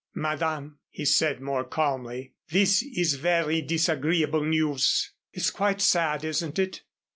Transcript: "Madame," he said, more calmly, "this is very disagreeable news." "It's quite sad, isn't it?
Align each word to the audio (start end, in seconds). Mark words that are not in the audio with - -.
"Madame," 0.15 0.79
he 0.89 1.05
said, 1.05 1.41
more 1.41 1.63
calmly, 1.63 2.33
"this 2.49 2.81
is 2.81 3.13
very 3.13 3.61
disagreeable 3.61 4.43
news." 4.43 5.11
"It's 5.31 5.51
quite 5.51 5.79
sad, 5.79 6.23
isn't 6.25 6.57
it? 6.57 6.81